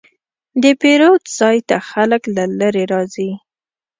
[0.63, 3.31] د پیرود ځای ته خلک له لرې راځي.